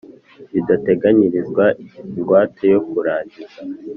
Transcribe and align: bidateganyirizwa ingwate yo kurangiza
bidateganyirizwa 0.53 1.65
ingwate 2.17 2.65
yo 2.73 2.79
kurangiza 2.89 3.59